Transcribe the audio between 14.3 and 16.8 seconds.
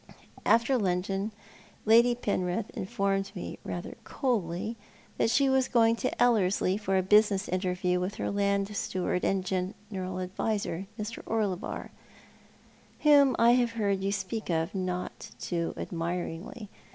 of not too admiringly.